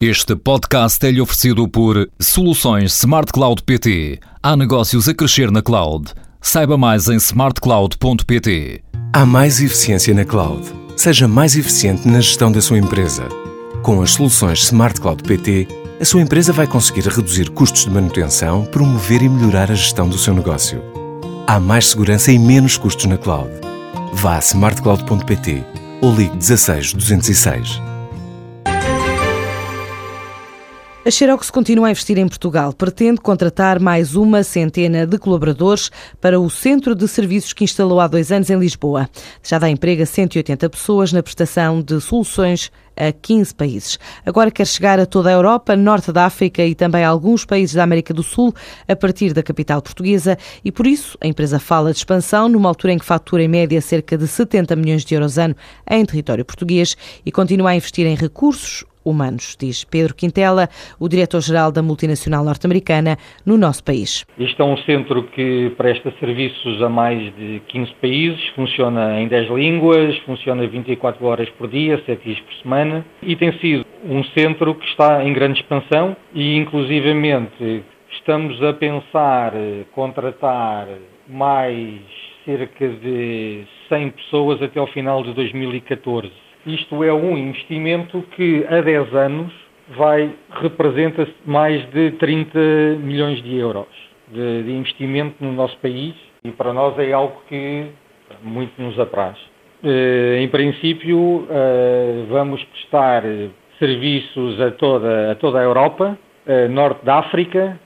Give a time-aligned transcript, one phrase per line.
[0.00, 4.20] Este podcast é-lhe oferecido por Soluções Smart Cloud PT.
[4.40, 6.14] Há negócios a crescer na cloud.
[6.40, 8.84] Saiba mais em smartcloud.pt.
[9.12, 10.62] Há mais eficiência na cloud.
[10.96, 13.24] Seja mais eficiente na gestão da sua empresa.
[13.82, 15.66] Com as soluções Smart Cloud PT,
[16.00, 20.16] a sua empresa vai conseguir reduzir custos de manutenção, promover e melhorar a gestão do
[20.16, 20.80] seu negócio.
[21.44, 23.50] Há mais segurança e menos custos na cloud.
[24.12, 25.64] Vá a smartcloud.pt
[26.00, 27.87] ou ligue 16 206.
[31.08, 32.70] A Xerox continua a investir em Portugal.
[32.70, 35.90] Pretende contratar mais uma centena de colaboradores
[36.20, 39.08] para o centro de serviços que instalou há dois anos em Lisboa.
[39.42, 43.98] Já dá emprego a 180 pessoas na prestação de soluções a 15 países.
[44.26, 47.74] Agora quer chegar a toda a Europa, Norte da África e também a alguns países
[47.74, 48.54] da América do Sul
[48.86, 52.92] a partir da capital portuguesa e por isso a empresa fala de expansão numa altura
[52.92, 55.56] em que fatura em média cerca de 70 milhões de euros ano
[55.90, 61.72] em território português e continua a investir em recursos humanos, diz Pedro Quintela, o diretor-geral
[61.72, 64.24] da multinacional norte-americana, no nosso país.
[64.38, 69.50] Isto é um centro que presta serviços a mais de 15 países, funciona em 10
[69.50, 74.74] línguas, funciona 24 horas por dia, 7 dias por semana e tem sido um centro
[74.74, 77.82] que está em grande expansão e inclusivamente
[78.12, 79.52] estamos a pensar
[79.92, 80.88] contratar
[81.28, 82.00] mais
[82.44, 86.30] cerca de 100 pessoas até ao final de 2014
[86.74, 89.52] isto é um investimento que a 10 anos
[89.96, 92.58] vai representa mais de 30
[93.00, 93.88] milhões de euros
[94.28, 97.86] de, de, investimento no nosso país e para nós é algo que
[98.42, 99.36] muito nos apraz.
[99.82, 103.22] Eh, em princípio, eh, vamos prestar
[103.78, 107.78] serviços a toda, a toda a Europa, eh, norte da África,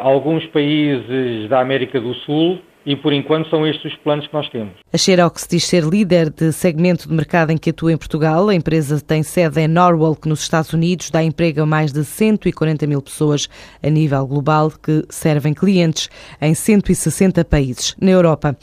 [0.00, 4.48] alguns países da América do Sul, e por enquanto são estes os planos que nós
[4.48, 4.72] temos.
[4.92, 8.48] A Xerox diz ser líder de segmento de mercado em que atua em Portugal.
[8.48, 12.86] A empresa tem sede em Norwalk, nos Estados Unidos, dá emprego a mais de 140
[12.86, 13.48] mil pessoas
[13.82, 16.08] a nível global que servem clientes
[16.40, 17.96] em 160 países.
[18.00, 18.56] Na Europa,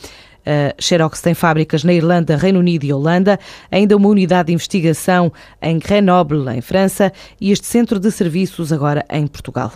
[0.46, 3.40] a Xerox tem fábricas na Irlanda, Reino Unido e Holanda,
[3.72, 5.32] ainda uma unidade de investigação
[5.62, 9.72] em Grenoble, em França, e este centro de serviços agora em Portugal.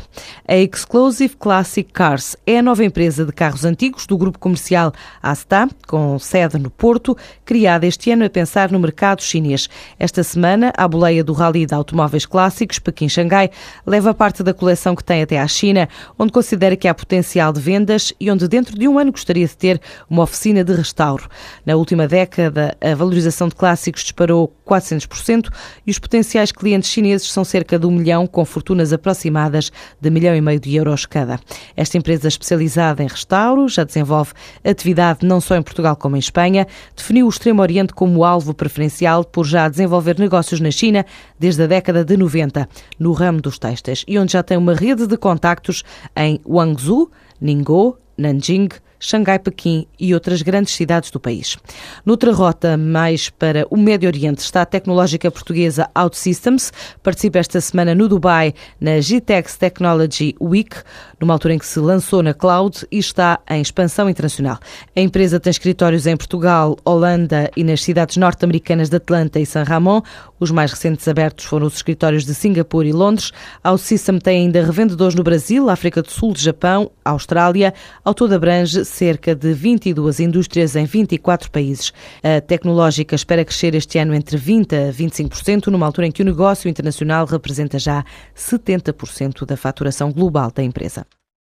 [0.47, 5.67] A Exclusive Classic Cars é a nova empresa de carros antigos do grupo comercial Asta,
[5.87, 9.69] com sede no Porto, criada este ano a pensar no mercado chinês.
[9.97, 13.49] Esta semana, a boleia do Rally de Automóveis Clássicos, Pequim-Xangai,
[13.85, 17.59] leva parte da coleção que tem até à China, onde considera que há potencial de
[17.59, 21.29] vendas e onde dentro de um ano gostaria de ter uma oficina de restauro.
[21.65, 25.49] Na última década, a valorização de clássicos disparou 400%
[25.87, 29.71] e os potenciais clientes chineses são cerca de um milhão, com fortunas aproximadas
[30.01, 31.39] de milhão e meio de euros cada.
[31.77, 34.33] Esta empresa especializada em restauro já desenvolve
[34.63, 39.23] atividade não só em Portugal como em Espanha, definiu o Extremo Oriente como alvo preferencial
[39.23, 41.05] por já desenvolver negócios na China
[41.39, 42.67] desde a década de 90,
[42.99, 45.83] no ramo dos textos, e onde já tem uma rede de contactos
[46.15, 47.09] em Guangzhou,
[47.39, 48.69] Ningbo, Nanjing,
[49.03, 51.57] Xangai, Pequim e outras grandes cidades do país.
[52.05, 56.71] Noutra rota, mais para o Médio Oriente, está a tecnológica portuguesa OutSystems.
[57.03, 60.77] Participa esta semana no Dubai, na GTEX Technology Week,
[61.19, 64.57] numa altura em que se lançou na cloud e está em expansão internacional.
[64.95, 69.63] A empresa tem escritórios em Portugal, Holanda e nas cidades norte-americanas de Atlanta e San
[69.63, 70.01] Ramon.
[70.39, 73.31] Os mais recentes abertos foram os escritórios de Singapura e Londres.
[73.61, 77.73] A OutSystem tem ainda revendedores no Brasil, África do Sul, Japão, Austrália.
[78.03, 81.91] Ao todo abrange cerca de 22 indústrias em 24 países.
[82.21, 86.25] A tecnológica espera crescer este ano entre 20% a 25%, numa altura em que o
[86.25, 88.05] negócio internacional representa já
[88.35, 91.05] 70% da faturação global da empresa.